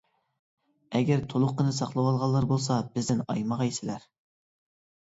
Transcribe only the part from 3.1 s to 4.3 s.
ئايىمىغايسىلەر!